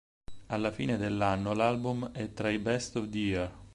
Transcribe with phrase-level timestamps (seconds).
[0.47, 3.51] Alla fine dell'anno l'album è tra i Best of the Year.